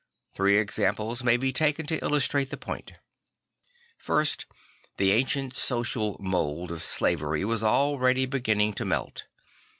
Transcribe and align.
Three 0.33 0.57
examples 0.57 1.23
may 1.23 1.37
be 1.37 1.53
taken 1.53 1.85
to 1.85 2.03
illustrate 2.03 2.49
the 2.49 2.57
poin 2.57 2.81
1. 2.87 2.97
First, 3.99 4.47
the 4.97 5.11
ancient 5.11 5.53
social 5.53 6.17
mould 6.19 6.71
of 6.71 6.81
slavery 6.81 7.45
was 7.45 7.61
already 7.61 8.25
beginning 8.25 8.73
to 8.73 8.85
melt. 8.85 9.25